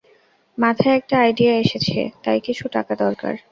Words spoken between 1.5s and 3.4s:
এসেছে, তাই কিছু টাকা দরকার।